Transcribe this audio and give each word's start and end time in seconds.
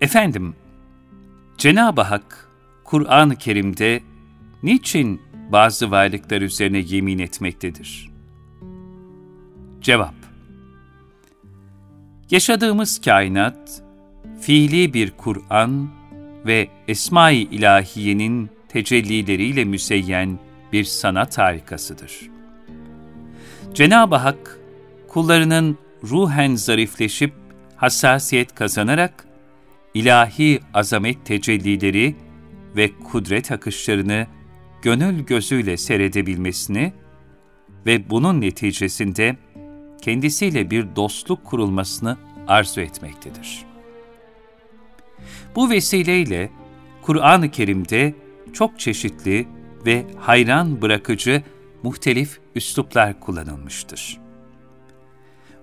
Efendim, 0.00 0.54
Cenab-ı 1.58 2.00
Hak 2.00 2.48
Kur'an-ı 2.84 3.36
Kerim'de 3.36 4.00
niçin 4.62 5.22
bazı 5.52 5.90
varlıklar 5.90 6.40
üzerine 6.40 6.78
yemin 6.78 7.18
etmektedir? 7.18 8.10
Cevap 9.80 10.14
Yaşadığımız 12.30 13.00
kainat, 13.00 13.82
fiili 14.40 14.94
bir 14.94 15.10
Kur'an 15.10 15.90
ve 16.46 16.68
Esma-i 16.88 17.36
İlahiye'nin 17.36 18.50
tecellileriyle 18.68 19.64
müseyyen 19.64 20.38
bir 20.72 20.84
sanat 20.84 21.38
harikasıdır. 21.38 22.20
Cenab-ı 23.74 24.16
Hak, 24.16 24.58
kullarının 25.08 25.78
ruhen 26.04 26.54
zarifleşip 26.54 27.32
hassasiyet 27.76 28.54
kazanarak 28.54 29.29
ilahi 29.94 30.60
azamet 30.74 31.26
tecellileri 31.26 32.16
ve 32.76 32.90
kudret 32.98 33.52
akışlarını 33.52 34.26
gönül 34.82 35.20
gözüyle 35.20 35.76
seyredebilmesini 35.76 36.92
ve 37.86 38.10
bunun 38.10 38.40
neticesinde 38.40 39.36
kendisiyle 40.02 40.70
bir 40.70 40.96
dostluk 40.96 41.44
kurulmasını 41.44 42.16
arzu 42.48 42.80
etmektedir. 42.80 43.64
Bu 45.56 45.70
vesileyle 45.70 46.50
Kur'an-ı 47.02 47.50
Kerim'de 47.50 48.14
çok 48.52 48.80
çeşitli 48.80 49.48
ve 49.86 50.04
hayran 50.18 50.82
bırakıcı 50.82 51.42
muhtelif 51.82 52.40
üsluplar 52.54 53.20
kullanılmıştır. 53.20 54.20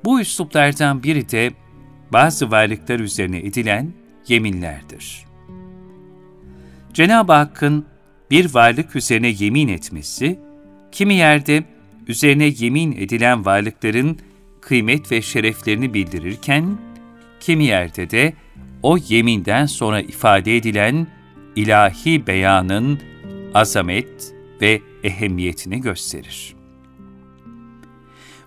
Bu 0.05 0.21
üsluplardan 0.21 1.03
biri 1.03 1.29
de 1.29 1.51
bazı 2.13 2.51
varlıklar 2.51 2.99
üzerine 2.99 3.37
edilen 3.37 3.93
yeminlerdir. 4.29 5.25
Cenab-ı 6.93 7.33
Hakk'ın 7.33 7.85
bir 8.31 8.53
varlık 8.53 8.95
üzerine 8.95 9.27
yemin 9.27 9.67
etmesi, 9.67 10.39
kimi 10.91 11.13
yerde 11.13 11.63
üzerine 12.07 12.53
yemin 12.57 12.91
edilen 12.91 13.45
varlıkların 13.45 14.19
kıymet 14.61 15.11
ve 15.11 15.21
şereflerini 15.21 15.93
bildirirken, 15.93 16.77
kimi 17.39 17.63
yerde 17.65 18.09
de 18.09 18.33
o 18.83 18.97
yeminden 19.07 19.65
sonra 19.65 20.01
ifade 20.01 20.57
edilen 20.57 21.07
ilahi 21.55 22.27
beyanın 22.27 22.99
azamet 23.53 24.33
ve 24.61 24.81
ehemmiyetini 25.03 25.81
gösterir. 25.81 26.55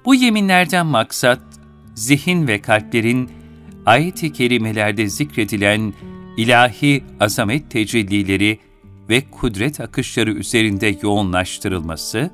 Bu 0.04 0.14
yeminlerden 0.14 0.86
maksat, 0.86 1.42
zihin 1.94 2.48
ve 2.48 2.60
kalplerin 2.60 3.30
ayet-i 3.86 4.32
kerimelerde 4.32 5.08
zikredilen 5.08 5.94
ilahi 6.36 7.04
azamet 7.20 7.70
tecellileri 7.70 8.58
ve 9.08 9.22
kudret 9.30 9.80
akışları 9.80 10.32
üzerinde 10.32 10.98
yoğunlaştırılması, 11.02 12.30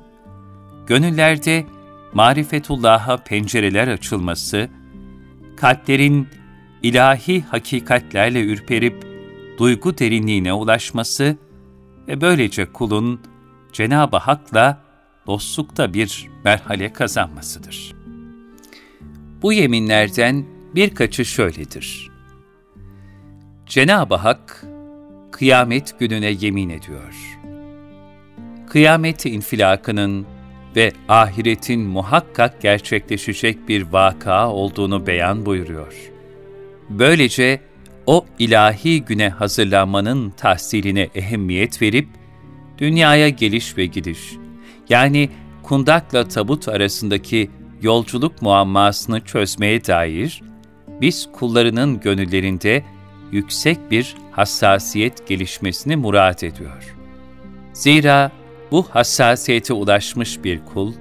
gönüllerde 0.87 1.65
marifetullah'a 2.13 3.17
pencereler 3.17 3.87
açılması, 3.87 4.69
kalplerin 5.57 6.27
ilahi 6.83 7.41
hakikatlerle 7.41 8.41
ürperip 8.41 9.07
duygu 9.57 9.97
derinliğine 9.97 10.53
ulaşması 10.53 11.37
ve 12.07 12.21
böylece 12.21 12.65
kulun 12.65 13.21
Cenab-ı 13.73 14.17
Hak'la 14.17 14.81
dostlukta 15.27 15.93
bir 15.93 16.29
merhale 16.43 16.93
kazanmasıdır. 16.93 17.95
Bu 19.41 19.53
yeminlerden 19.53 20.45
birkaçı 20.77 21.25
şöyledir. 21.25 22.11
Cenab-ı 23.65 24.15
Hak, 24.15 24.65
kıyamet 25.31 25.99
gününe 25.99 26.29
yemin 26.39 26.69
ediyor. 26.69 27.37
Kıyamet 28.69 29.25
infilakının 29.25 30.25
ve 30.75 30.91
ahiretin 31.09 31.81
muhakkak 31.81 32.61
gerçekleşecek 32.61 33.67
bir 33.69 33.81
vaka 33.81 34.49
olduğunu 34.49 35.07
beyan 35.07 35.45
buyuruyor. 35.45 35.93
Böylece 36.89 37.61
o 38.05 38.25
ilahi 38.39 39.01
güne 39.05 39.29
hazırlanmanın 39.29 40.29
tahsiline 40.29 41.09
ehemmiyet 41.15 41.81
verip, 41.81 42.07
dünyaya 42.77 43.29
geliş 43.29 43.77
ve 43.77 43.85
gidiş, 43.85 44.33
yani 44.89 45.29
kundakla 45.63 46.27
tabut 46.27 46.67
arasındaki 46.67 47.51
yolculuk 47.81 48.41
muammasını 48.41 49.21
çözmeye 49.21 49.85
dair, 49.85 50.46
biz 51.01 51.29
kullarının 51.31 51.99
gönüllerinde 51.99 52.83
yüksek 53.31 53.91
bir 53.91 54.15
hassasiyet 54.31 55.27
gelişmesini 55.27 55.95
murat 55.95 56.43
ediyor. 56.43 56.95
Zira 57.73 58.31
bu 58.71 58.83
hassasiyete 58.89 59.73
ulaşmış 59.73 60.43
bir 60.43 60.59
kul, 60.73 60.93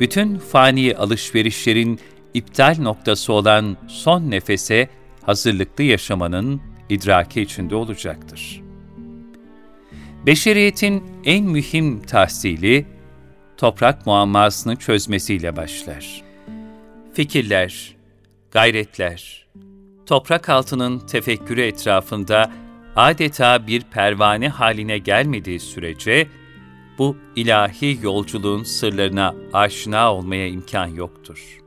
bütün 0.00 0.38
fani 0.38 0.96
alışverişlerin 0.96 2.00
iptal 2.34 2.76
noktası 2.78 3.32
olan 3.32 3.76
son 3.88 4.30
nefese 4.30 4.88
hazırlıklı 5.22 5.84
yaşamanın 5.84 6.60
idraki 6.88 7.40
içinde 7.40 7.74
olacaktır. 7.74 8.62
Beşeriyetin 10.26 11.04
en 11.24 11.44
mühim 11.44 12.02
tahsili, 12.02 12.86
toprak 13.56 14.06
muammasını 14.06 14.76
çözmesiyle 14.76 15.56
başlar. 15.56 16.22
Fikirler, 17.14 17.97
gayretler, 18.50 19.46
toprak 20.06 20.48
altının 20.48 20.98
tefekkürü 20.98 21.60
etrafında 21.60 22.52
adeta 22.96 23.66
bir 23.66 23.82
pervane 23.82 24.48
haline 24.48 24.98
gelmediği 24.98 25.60
sürece, 25.60 26.28
bu 26.98 27.16
ilahi 27.36 27.98
yolculuğun 28.02 28.62
sırlarına 28.62 29.34
aşina 29.52 30.14
olmaya 30.14 30.48
imkan 30.48 30.86
yoktur. 30.86 31.58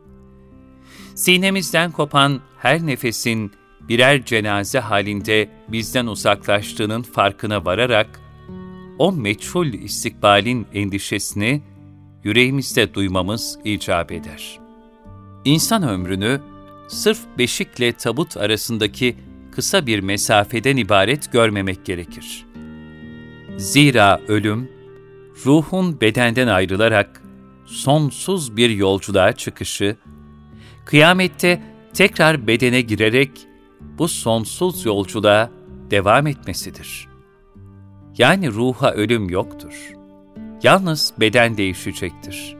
Sinemizden 1.15 1.91
kopan 1.91 2.41
her 2.57 2.87
nefesin 2.87 3.51
birer 3.81 4.25
cenaze 4.25 4.79
halinde 4.79 5.49
bizden 5.67 6.07
uzaklaştığının 6.07 7.01
farkına 7.01 7.65
vararak, 7.65 8.21
o 8.99 9.11
meçhul 9.11 9.67
istikbalin 9.67 10.67
endişesini 10.73 11.61
yüreğimizde 12.23 12.93
duymamız 12.93 13.59
icap 13.63 14.11
eder. 14.11 14.59
İnsan 15.45 15.83
ömrünü 15.83 16.41
sırf 16.91 17.19
beşikle 17.37 17.91
tabut 17.91 18.37
arasındaki 18.37 19.15
kısa 19.51 19.87
bir 19.87 19.99
mesafeden 19.99 20.77
ibaret 20.77 21.31
görmemek 21.31 21.85
gerekir. 21.85 22.45
Zira 23.57 24.21
ölüm, 24.27 24.71
ruhun 25.45 26.01
bedenden 26.01 26.47
ayrılarak 26.47 27.21
sonsuz 27.65 28.57
bir 28.57 28.69
yolculuğa 28.69 29.31
çıkışı, 29.31 29.95
kıyamette 30.85 31.61
tekrar 31.93 32.47
bedene 32.47 32.81
girerek 32.81 33.31
bu 33.81 34.07
sonsuz 34.07 34.85
yolculuğa 34.85 35.49
devam 35.91 36.27
etmesidir. 36.27 37.07
Yani 38.17 38.51
ruha 38.51 38.91
ölüm 38.91 39.29
yoktur. 39.29 39.91
Yalnız 40.63 41.13
beden 41.19 41.57
değişecektir. 41.57 42.55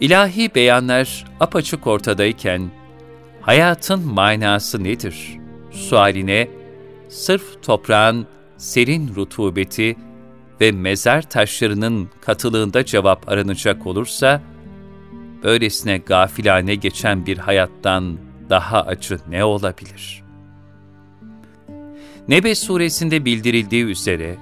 İlahi 0.00 0.54
beyanlar 0.54 1.24
apaçık 1.40 1.86
ortadayken, 1.86 2.70
hayatın 3.42 4.06
manası 4.06 4.84
nedir? 4.84 5.38
Sualine, 5.70 6.48
sırf 7.08 7.62
toprağın 7.62 8.26
serin 8.56 9.14
rutubeti 9.14 9.96
ve 10.60 10.72
mezar 10.72 11.22
taşlarının 11.22 12.10
katılığında 12.20 12.84
cevap 12.84 13.28
aranacak 13.28 13.86
olursa, 13.86 14.42
böylesine 15.42 15.98
gafilane 15.98 16.74
geçen 16.74 17.26
bir 17.26 17.38
hayattan 17.38 18.18
daha 18.50 18.82
acı 18.82 19.18
ne 19.28 19.44
olabilir? 19.44 20.22
Nebe 22.28 22.54
suresinde 22.54 23.24
bildirildiği 23.24 23.84
üzere, 23.84 24.36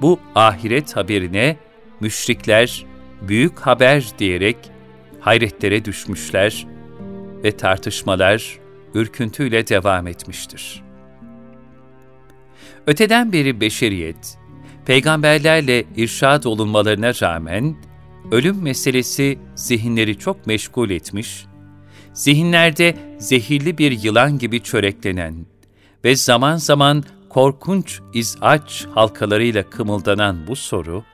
bu 0.00 0.20
ahiret 0.34 0.96
haberine 0.96 1.56
müşrikler 2.00 2.84
büyük 3.28 3.58
haber 3.58 4.04
diyerek 4.18 4.56
hayretlere 5.20 5.84
düşmüşler 5.84 6.66
ve 7.44 7.56
tartışmalar 7.56 8.58
ürküntüyle 8.94 9.66
devam 9.66 10.06
etmiştir. 10.06 10.82
Öteden 12.86 13.32
beri 13.32 13.60
beşeriyet, 13.60 14.38
peygamberlerle 14.86 15.84
irşad 15.96 16.44
olunmalarına 16.44 17.12
rağmen, 17.22 17.76
ölüm 18.30 18.62
meselesi 18.62 19.38
zihinleri 19.54 20.18
çok 20.18 20.46
meşgul 20.46 20.90
etmiş, 20.90 21.46
zihinlerde 22.12 22.96
zehirli 23.18 23.78
bir 23.78 24.02
yılan 24.02 24.38
gibi 24.38 24.62
çöreklenen 24.62 25.46
ve 26.04 26.16
zaman 26.16 26.56
zaman 26.56 27.04
korkunç 27.28 28.00
izaç 28.14 28.86
halkalarıyla 28.94 29.70
kımıldanan 29.70 30.46
bu 30.46 30.56
soru, 30.56 31.04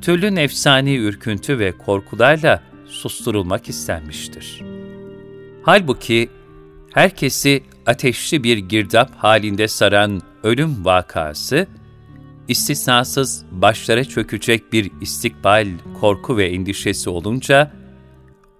türlü 0.00 0.34
nefsani 0.34 0.96
ürküntü 0.96 1.58
ve 1.58 1.72
korkularla 1.78 2.62
susturulmak 2.86 3.68
istenmiştir. 3.68 4.62
Halbuki 5.62 6.28
herkesi 6.92 7.62
ateşli 7.86 8.44
bir 8.44 8.58
girdap 8.58 9.10
halinde 9.16 9.68
saran 9.68 10.22
ölüm 10.42 10.84
vakası, 10.84 11.66
istisnasız 12.48 13.44
başlara 13.50 14.04
çökecek 14.04 14.72
bir 14.72 14.90
istikbal, 15.00 15.68
korku 16.00 16.36
ve 16.36 16.46
endişesi 16.46 17.10
olunca, 17.10 17.72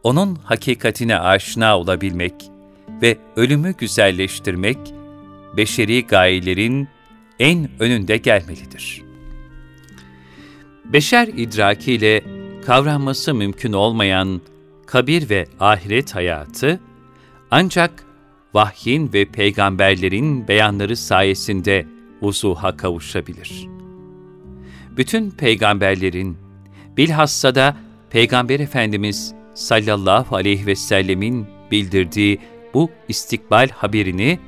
onun 0.02 0.34
hakikatine 0.34 1.19
aşina 1.19 1.78
olabilmek 1.78 2.34
ve 3.02 3.19
ölümü 3.37 3.75
güzelleştirmek, 3.78 4.78
beşeri 5.56 6.06
gayelerin 6.06 6.88
en 7.38 7.70
önünde 7.78 8.16
gelmelidir. 8.16 9.02
Beşer 10.84 11.28
idrakiyle 11.28 12.22
kavranması 12.66 13.34
mümkün 13.34 13.72
olmayan 13.72 14.40
kabir 14.87 15.31
ve 15.31 15.46
ahiret 15.60 16.14
hayatı, 16.14 16.81
ancak 17.52 18.04
vahyin 18.54 19.12
ve 19.12 19.25
peygamberlerin 19.25 20.49
beyanları 20.49 20.96
sayesinde 20.96 21.87
vuzuha 22.22 22.76
kavuşabilir. 22.76 23.69
Bütün 24.96 25.31
peygamberlerin, 25.31 26.38
bilhassa 26.96 27.54
da 27.54 27.76
Peygamber 28.10 28.60
Efendimiz 28.60 29.34
sallallahu 29.54 30.37
aleyhi 30.37 30.66
ve 30.66 30.75
sellemin 30.75 31.46
bildirdiği 31.70 32.38
bu 32.75 32.90
istikbal 33.08 33.69
haberini 33.69 34.38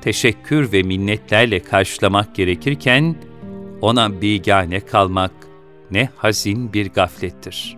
teşekkür 0.00 0.72
ve 0.72 0.82
minnetlerle 0.82 1.60
karşılamak 1.60 2.34
gerekirken, 2.34 3.16
ona 3.80 4.20
bigane 4.20 4.80
kalmak 4.80 5.32
ne 5.90 6.08
hazin 6.16 6.72
bir 6.72 6.90
gaflettir. 6.90 7.76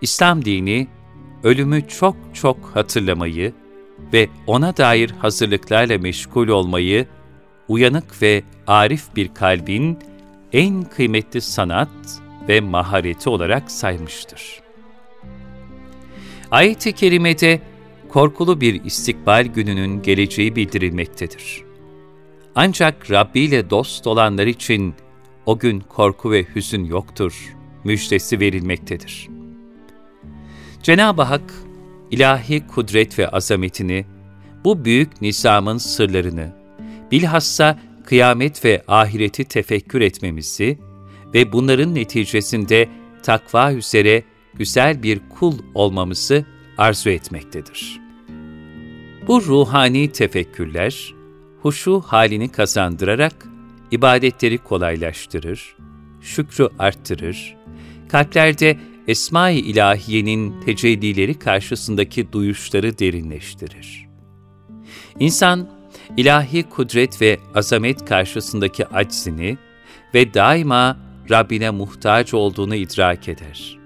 İslam 0.00 0.44
dini, 0.44 0.88
ölümü 1.44 1.88
çok 1.88 2.16
çok 2.34 2.56
hatırlamayı 2.74 3.52
ve 4.12 4.28
ona 4.46 4.76
dair 4.76 5.10
hazırlıklarla 5.10 5.98
meşgul 5.98 6.48
olmayı, 6.48 7.06
uyanık 7.68 8.22
ve 8.22 8.42
arif 8.66 9.16
bir 9.16 9.34
kalbin 9.34 9.98
en 10.52 10.82
kıymetli 10.82 11.40
sanat 11.40 11.88
ve 12.48 12.60
mahareti 12.60 13.30
olarak 13.30 13.70
saymıştır. 13.70 14.60
Ayet-i 16.50 16.92
Kerime'de 16.92 17.60
korkulu 18.08 18.60
bir 18.60 18.84
istikbal 18.84 19.44
gününün 19.44 20.02
geleceği 20.02 20.56
bildirilmektedir. 20.56 21.62
Ancak 22.54 23.10
Rabbi 23.10 23.40
ile 23.40 23.70
dost 23.70 24.06
olanlar 24.06 24.46
için 24.46 24.94
o 25.46 25.58
gün 25.58 25.80
korku 25.80 26.30
ve 26.30 26.46
hüzün 26.54 26.84
yoktur, 26.84 27.56
müjdesi 27.84 28.40
verilmektedir. 28.40 29.37
Cenab-ı 30.82 31.22
Hak, 31.22 31.54
ilahi 32.10 32.66
kudret 32.66 33.18
ve 33.18 33.28
azametini, 33.28 34.06
bu 34.64 34.84
büyük 34.84 35.22
nizamın 35.22 35.78
sırlarını, 35.78 36.52
bilhassa 37.12 37.78
kıyamet 38.04 38.64
ve 38.64 38.82
ahireti 38.88 39.44
tefekkür 39.44 40.00
etmemizi 40.00 40.78
ve 41.34 41.52
bunların 41.52 41.94
neticesinde 41.94 42.88
takva 43.22 43.72
üzere 43.72 44.22
güzel 44.54 45.02
bir 45.02 45.20
kul 45.28 45.58
olmamızı 45.74 46.44
arzu 46.78 47.10
etmektedir. 47.10 48.00
Bu 49.26 49.42
ruhani 49.42 50.12
tefekkürler, 50.12 51.14
huşu 51.62 52.00
halini 52.00 52.52
kazandırarak 52.52 53.46
ibadetleri 53.90 54.58
kolaylaştırır, 54.58 55.76
şükrü 56.20 56.68
arttırır, 56.78 57.56
kalplerde 58.08 58.78
Esma-i 59.08 59.58
İlahiye'nin 59.58 60.60
tecellileri 60.60 61.38
karşısındaki 61.38 62.32
duyuşları 62.32 62.98
derinleştirir. 62.98 64.08
İnsan, 65.20 65.68
ilahi 66.16 66.62
kudret 66.62 67.22
ve 67.22 67.38
azamet 67.54 68.04
karşısındaki 68.04 68.86
aczini 68.86 69.58
ve 70.14 70.34
daima 70.34 70.96
Rabbine 71.30 71.70
muhtaç 71.70 72.34
olduğunu 72.34 72.74
idrak 72.74 73.28
eder. 73.28 73.78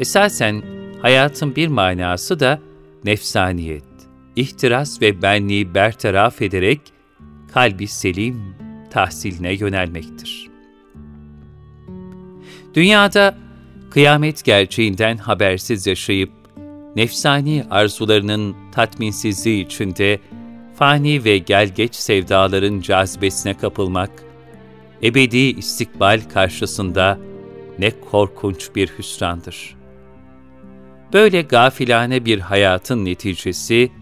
Esasen 0.00 0.62
hayatın 1.02 1.56
bir 1.56 1.68
manası 1.68 2.40
da 2.40 2.60
nefsaniyet, 3.04 3.84
ihtiras 4.36 5.02
ve 5.02 5.22
benliği 5.22 5.74
bertaraf 5.74 6.42
ederek 6.42 6.80
kalbi 7.54 7.86
selim 7.86 8.56
tahsiline 8.90 9.52
yönelmektir. 9.52 10.50
Dünyada 12.74 13.43
kıyamet 13.94 14.44
gerçeğinden 14.44 15.16
habersiz 15.16 15.86
yaşayıp, 15.86 16.30
nefsani 16.96 17.64
arzularının 17.70 18.56
tatminsizliği 18.72 19.64
içinde 19.64 20.20
fani 20.76 21.24
ve 21.24 21.38
gelgeç 21.38 21.94
sevdaların 21.94 22.80
cazibesine 22.80 23.54
kapılmak, 23.54 24.10
ebedi 25.02 25.36
istikbal 25.36 26.20
karşısında 26.34 27.18
ne 27.78 27.90
korkunç 28.10 28.70
bir 28.74 28.88
hüsrandır. 28.98 29.76
Böyle 31.12 31.42
gafilane 31.42 32.24
bir 32.24 32.38
hayatın 32.38 33.04
neticesi, 33.04 33.92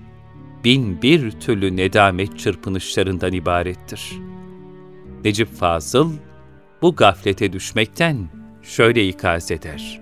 bin 0.64 1.02
bir 1.02 1.30
türlü 1.30 1.76
nedamet 1.76 2.38
çırpınışlarından 2.38 3.32
ibarettir. 3.32 4.12
Necip 5.24 5.48
Fazıl, 5.48 6.12
bu 6.82 6.96
gaflete 6.96 7.52
düşmekten 7.52 8.41
şöyle 8.62 9.08
ikaz 9.08 9.50
eder. 9.50 10.00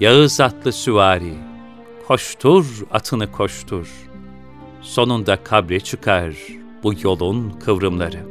Yağız 0.00 0.40
atlı 0.40 0.72
süvari, 0.72 1.34
koştur 2.06 2.86
atını 2.90 3.32
koştur. 3.32 3.88
Sonunda 4.80 5.36
kabre 5.44 5.80
çıkar 5.80 6.34
bu 6.82 6.94
yolun 7.02 7.50
kıvrımları. 7.50 8.26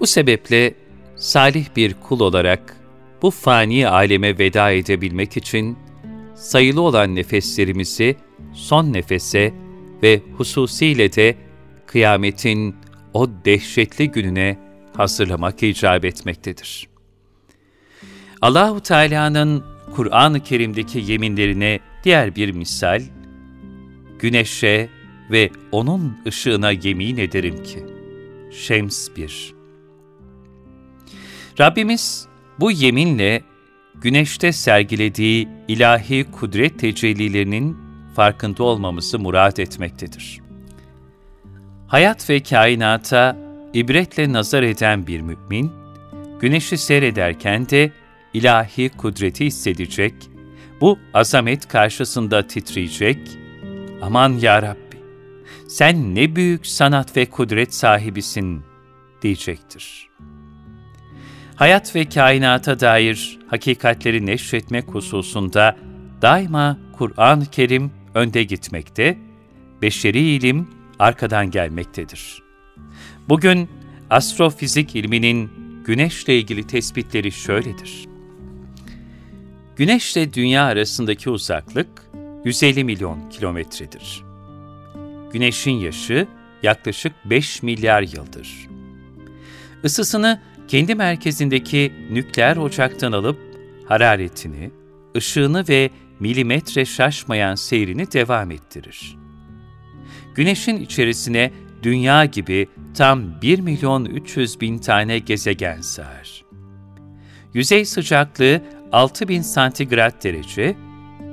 Bu 0.00 0.06
sebeple 0.06 0.74
salih 1.16 1.66
bir 1.76 1.94
kul 1.94 2.20
olarak 2.20 2.76
bu 3.22 3.30
fani 3.30 3.88
aleme 3.88 4.38
veda 4.38 4.70
edebilmek 4.70 5.36
için 5.36 5.78
sayılı 6.34 6.80
olan 6.80 7.14
nefeslerimizi 7.14 8.16
son 8.52 8.92
nefese 8.92 9.54
ve 10.02 10.20
hususiyle 10.36 11.12
de 11.12 11.36
kıyametin 11.86 12.76
o 13.12 13.28
dehşetli 13.44 14.10
gününe 14.10 14.58
hazırlamak 14.96 15.62
icap 15.62 16.04
etmektedir. 16.04 16.88
Allahu 18.42 18.80
Teala'nın 18.80 19.64
Kur'an-ı 19.94 20.40
Kerim'deki 20.40 20.98
yeminlerine 20.98 21.80
diğer 22.04 22.36
bir 22.36 22.52
misal, 22.52 23.02
güneşe 24.18 24.88
ve 25.30 25.50
onun 25.72 26.18
ışığına 26.26 26.70
yemin 26.70 27.16
ederim 27.16 27.62
ki, 27.62 27.86
Şems 28.52 29.08
1 29.16 29.54
Rabbimiz 31.60 32.26
bu 32.60 32.70
yeminle 32.70 33.42
güneşte 33.94 34.52
sergilediği 34.52 35.48
ilahi 35.68 36.24
kudret 36.32 36.78
tecellilerinin 36.78 37.76
farkında 38.16 38.62
olmamızı 38.62 39.18
murat 39.18 39.58
etmektedir. 39.58 40.40
Hayat 41.88 42.30
ve 42.30 42.42
kainata 42.42 43.36
ibretle 43.74 44.32
nazar 44.32 44.62
eden 44.62 45.06
bir 45.06 45.20
mümin, 45.20 45.72
güneşi 46.40 46.78
seyrederken 46.78 47.68
de 47.68 47.92
ilahi 48.34 48.88
kudreti 48.88 49.46
hissedecek, 49.46 50.14
bu 50.80 50.98
azamet 51.14 51.68
karşısında 51.68 52.46
titreyecek, 52.46 53.18
aman 54.02 54.32
ya 54.32 54.62
Rabbi, 54.62 54.98
sen 55.68 56.14
ne 56.14 56.36
büyük 56.36 56.66
sanat 56.66 57.16
ve 57.16 57.26
kudret 57.26 57.74
sahibisin 57.74 58.62
diyecektir. 59.22 60.08
Hayat 61.56 61.96
ve 61.96 62.08
kainata 62.08 62.80
dair 62.80 63.38
hakikatleri 63.46 64.26
neşretmek 64.26 64.88
hususunda 64.88 65.76
daima 66.22 66.78
Kur'an-ı 66.98 67.46
Kerim 67.46 67.90
önde 68.14 68.42
gitmekte, 68.42 69.18
beşeri 69.82 70.20
ilim 70.20 70.70
arkadan 70.98 71.50
gelmektedir. 71.50 72.42
Bugün 73.28 73.68
astrofizik 74.10 74.96
ilminin 74.96 75.50
güneşle 75.84 76.38
ilgili 76.38 76.66
tespitleri 76.66 77.32
şöyledir. 77.32 78.08
Güneşle 79.78 80.32
dünya 80.32 80.64
arasındaki 80.64 81.30
uzaklık 81.30 81.88
150 82.44 82.84
milyon 82.84 83.30
kilometredir. 83.30 84.24
Güneşin 85.32 85.72
yaşı 85.72 86.26
yaklaşık 86.62 87.12
5 87.24 87.62
milyar 87.62 88.02
yıldır. 88.02 88.68
Isısını 89.84 90.40
kendi 90.68 90.94
merkezindeki 90.94 91.92
nükleer 92.10 92.56
ocaktan 92.56 93.12
alıp 93.12 93.38
hararetini, 93.88 94.70
ışığını 95.16 95.64
ve 95.68 95.90
milimetre 96.20 96.84
şaşmayan 96.84 97.54
seyrini 97.54 98.12
devam 98.12 98.50
ettirir. 98.50 99.16
Güneşin 100.34 100.76
içerisine 100.76 101.52
dünya 101.82 102.24
gibi 102.24 102.68
tam 102.94 103.42
1 103.42 103.58
milyon 103.58 104.04
300 104.04 104.60
bin 104.60 104.78
tane 104.78 105.18
gezegen 105.18 105.80
sığar. 105.80 106.47
Yüzey 107.54 107.84
sıcaklığı 107.84 108.60
6000 108.92 109.42
santigrat 109.42 110.24
derece, 110.24 110.76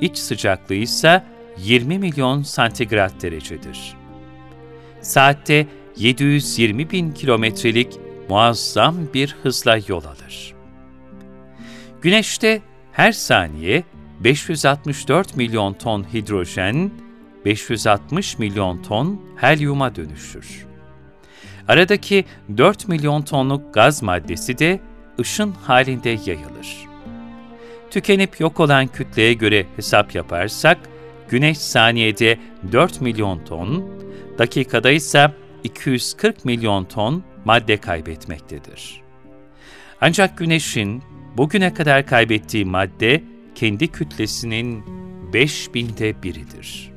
iç 0.01 0.17
sıcaklığı 0.17 0.75
ise 0.75 1.23
20 1.57 1.99
milyon 1.99 2.43
santigrat 2.43 3.21
derecedir. 3.21 3.93
Saatte 5.01 5.67
720 5.97 6.91
bin 6.91 7.11
kilometrelik 7.11 7.99
muazzam 8.29 8.95
bir 9.13 9.35
hızla 9.43 9.79
yol 9.87 10.03
alır. 10.03 10.53
Güneşte 12.01 12.61
her 12.91 13.11
saniye 13.11 13.83
564 14.19 15.35
milyon 15.35 15.73
ton 15.73 16.13
hidrojen, 16.13 16.91
560 17.45 18.39
milyon 18.39 18.83
ton 18.83 19.21
helyuma 19.37 19.95
dönüşür. 19.95 20.65
Aradaki 21.67 22.25
4 22.57 22.87
milyon 22.87 23.21
tonluk 23.21 23.73
gaz 23.73 24.03
maddesi 24.03 24.57
de 24.57 24.79
ışın 25.19 25.51
halinde 25.51 26.09
yayılır. 26.09 26.87
Tükenip 27.91 28.39
yok 28.39 28.59
olan 28.59 28.87
kütleye 28.87 29.33
göre 29.33 29.65
hesap 29.75 30.15
yaparsak, 30.15 30.77
Güneş 31.29 31.57
saniyede 31.57 32.39
4 32.71 33.01
milyon 33.01 33.45
ton, 33.45 33.85
dakikada 34.37 34.91
ise 34.91 35.31
240 35.63 36.45
milyon 36.45 36.85
ton 36.85 37.23
madde 37.45 37.77
kaybetmektedir. 37.77 39.01
Ancak 40.01 40.37
Güneş'in 40.37 41.03
bugüne 41.37 41.73
kadar 41.73 42.05
kaybettiği 42.05 42.65
madde 42.65 43.23
kendi 43.55 43.87
kütlesinin 43.87 44.83
5000'de 45.33 46.23
biridir. 46.23 46.91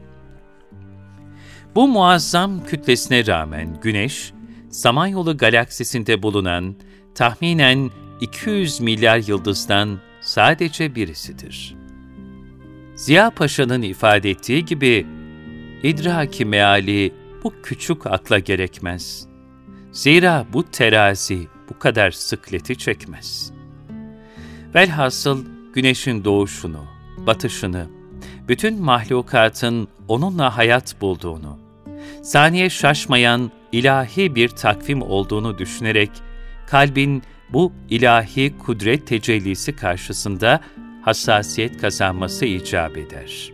Bu 1.75 1.89
muazzam 1.89 2.65
kütlesine 2.65 3.27
rağmen 3.27 3.81
Güneş, 3.83 4.33
Samanyolu 4.71 5.37
galaksisinde 5.37 6.23
bulunan 6.23 6.75
tahminen 7.15 7.91
200 8.21 8.81
milyar 8.81 9.19
yıldızdan 9.29 9.99
sadece 10.21 10.95
birisidir. 10.95 11.77
Ziya 12.95 13.31
Paşa'nın 13.31 13.83
ifade 13.83 14.31
ettiği 14.31 14.65
gibi, 14.65 15.07
idraki 15.83 16.45
meali 16.45 17.15
bu 17.45 17.55
küçük 17.63 18.07
akla 18.07 18.39
gerekmez. 18.39 19.27
Zira 19.93 20.47
bu 20.53 20.71
terazi 20.71 21.49
bu 21.71 21.79
kadar 21.79 22.11
sıkleti 22.11 22.79
çekmez. 22.79 23.53
Velhasıl 24.75 25.45
güneşin 25.75 26.25
doğuşunu, 26.25 26.85
batışını, 27.27 27.87
bütün 28.49 28.83
mahlukatın 28.83 29.89
onunla 30.09 30.57
hayat 30.57 31.01
bulduğunu, 31.01 31.59
saniye 32.23 32.71
şaşmayan 32.71 33.51
ilahi 33.73 34.35
bir 34.35 34.49
takvim 34.49 35.03
olduğunu 35.03 35.59
düşünerek, 35.59 36.11
kalbin 36.67 37.23
bu 37.53 37.73
ilahi 37.91 38.59
kudret 38.59 39.07
tecellisi 39.07 39.77
karşısında 39.77 40.61
hassasiyet 41.03 41.81
kazanması 41.81 42.45
icap 42.45 42.97
eder. 42.97 43.53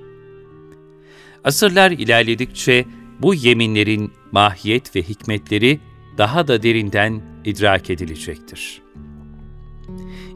Asırlar 1.45 1.91
ilerledikçe 1.91 2.85
bu 3.23 3.35
yeminlerin 3.35 4.13
mahiyet 4.33 4.97
ve 4.97 5.03
hikmetleri 5.03 5.81
daha 6.19 6.49
da 6.49 6.63
derinden 6.63 7.23
idrak 7.45 7.91
edilecektir. 7.91 8.83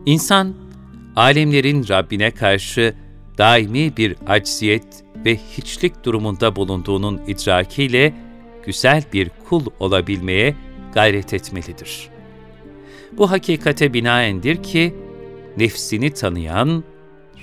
İnsan, 0.06 0.54
alemlerin 1.16 1.88
Rabbine 1.88 2.30
karşı 2.30 2.94
daimi 3.38 3.96
bir 3.96 4.16
acziyet 4.26 5.04
ve 5.24 5.36
hiçlik 5.36 6.04
durumunda 6.04 6.56
bulunduğunun 6.56 7.20
idrakiyle 7.26 8.14
güzel 8.66 9.02
bir 9.12 9.30
kul 9.48 9.66
olabilmeye 9.80 10.56
gayret 10.94 11.34
etmelidir. 11.34 12.17
Bu 13.18 13.30
hakikate 13.30 13.94
binaendir 13.94 14.62
ki, 14.62 14.94
nefsini 15.56 16.14
tanıyan, 16.14 16.84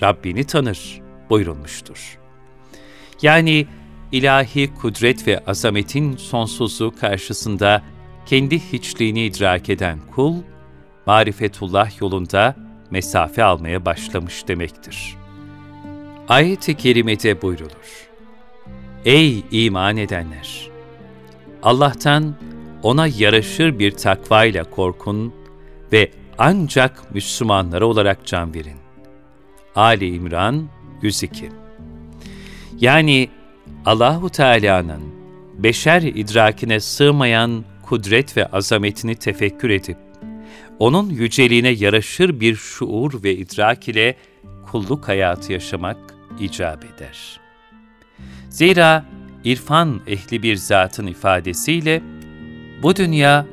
Rabbini 0.01 0.44
tanır 0.44 1.01
buyurulmuştur. 1.29 2.20
Yani 3.22 3.67
ilahi 4.12 4.74
kudret 4.74 5.27
ve 5.27 5.39
azametin 5.48 6.17
sonsuzluğu 6.17 6.96
karşısında 7.00 7.84
kendi 8.25 8.60
hiçliğini 8.60 9.25
idrak 9.25 9.70
eden 9.70 10.00
kul, 10.15 10.36
marifetullah 11.05 12.01
yolunda 12.01 12.55
mesafe 12.91 13.44
almaya 13.44 13.86
başlamış 13.86 14.48
demektir. 14.48 15.15
Ayet-i 16.29 16.75
kerimede 16.75 17.41
buyrulur. 17.41 18.10
Ey 19.05 19.44
iman 19.51 19.98
edenler! 19.98 20.70
Allah'tan 21.63 22.36
ona 22.84 23.08
yaraşır 23.08 23.79
bir 23.79 23.91
takvayla 23.91 24.63
korkun 24.63 25.34
ve 25.92 26.12
ancak 26.38 27.15
Müslümanlara 27.15 27.86
olarak 27.86 28.25
can 28.25 28.54
verin. 28.54 28.77
Ali 29.75 30.15
İmran 30.15 30.70
102 31.01 31.50
Yani 32.80 33.30
Allahu 33.86 34.30
Teala'nın 34.30 35.01
beşer 35.58 36.01
idrakine 36.01 36.80
sığmayan 36.80 37.65
kudret 37.84 38.38
ve 38.38 38.46
azametini 38.46 39.15
tefekkür 39.15 39.70
edip, 39.70 39.98
onun 40.80 41.10
yüceliğine 41.10 41.70
yaraşır 41.70 42.39
bir 42.39 42.56
şuur 42.56 43.24
ve 43.24 43.36
idrak 43.36 43.88
ile 43.88 44.15
kulluk 44.72 45.08
hayatı 45.08 45.54
yaşamak 45.54 45.98
icap 46.39 46.86
eder. 46.86 47.39
Zira 48.50 49.06
irfan 49.44 50.01
ehli 50.08 50.44
bir 50.44 50.56
zatın 50.56 51.08
ifadesiyle, 51.08 52.01
bu 52.84 52.96
dünya 52.96 53.46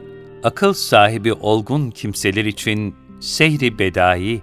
akıl 0.43 0.73
sahibi 0.73 1.33
olgun 1.33 1.91
kimseler 1.91 2.45
için 2.45 2.97
sehri 3.21 3.79
bedai, 3.79 4.43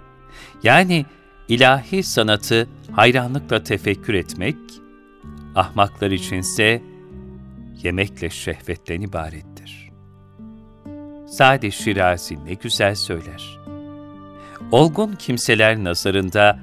yani 0.62 1.06
ilahi 1.48 2.02
sanatı 2.02 2.68
hayranlıkla 2.92 3.62
tefekkür 3.62 4.14
etmek, 4.14 4.56
ahmaklar 5.54 6.10
içinse 6.10 6.82
yemekle 7.82 8.30
şehvetten 8.30 9.00
ibarettir. 9.00 9.90
Sade 11.28 11.70
Şirazi 11.70 12.44
ne 12.44 12.54
güzel 12.54 12.94
söyler. 12.94 13.58
Olgun 14.72 15.12
kimseler 15.12 15.84
nazarında 15.84 16.58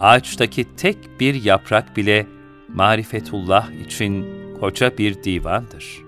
ağaçtaki 0.00 0.76
tek 0.76 1.20
bir 1.20 1.44
yaprak 1.44 1.96
bile 1.96 2.26
marifetullah 2.68 3.70
için 3.70 4.26
koca 4.60 4.98
bir 4.98 5.22
divandır. 5.24 5.98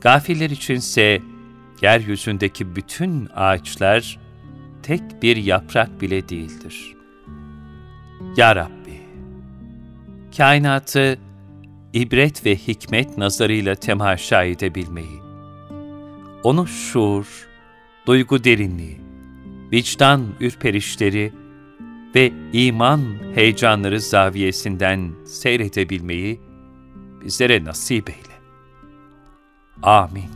Gafiller 0.00 0.50
içinse 0.50 1.20
yeryüzündeki 1.82 2.76
bütün 2.76 3.28
ağaçlar 3.34 4.18
tek 4.82 5.22
bir 5.22 5.36
yaprak 5.36 6.00
bile 6.00 6.28
değildir. 6.28 6.96
Ya 8.36 8.56
Rabbi, 8.56 9.00
kainatı 10.36 11.18
ibret 11.92 12.46
ve 12.46 12.56
hikmet 12.56 13.18
nazarıyla 13.18 13.74
temaşa 13.74 14.44
edebilmeyi, 14.44 15.20
onu 16.42 16.66
şuur, 16.66 17.48
duygu 18.06 18.44
derinliği, 18.44 19.00
vicdan 19.72 20.26
ürperişleri 20.40 21.32
ve 22.14 22.32
iman 22.52 23.02
heyecanları 23.34 24.00
zaviyesinden 24.00 25.10
seyredebilmeyi 25.26 26.40
bizlere 27.24 27.64
nasip 27.64 28.10
eyle. 28.10 28.36
Amin. 29.82 30.35